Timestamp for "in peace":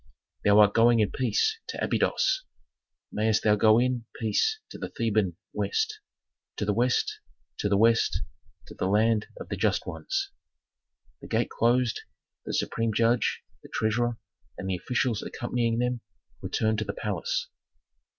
0.99-1.59, 3.77-4.57